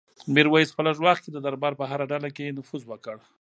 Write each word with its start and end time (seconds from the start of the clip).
میرویس 0.33 0.69
په 0.75 0.81
لږ 0.87 0.97
وخت 1.05 1.21
کې 1.23 1.31
د 1.33 1.37
دربار 1.45 1.73
په 1.79 1.85
هره 1.91 2.05
ډله 2.11 2.29
کې 2.35 2.55
نفوذ 2.57 2.81
وکړ. 2.87 3.15